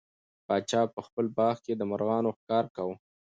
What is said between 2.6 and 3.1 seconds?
کاوه.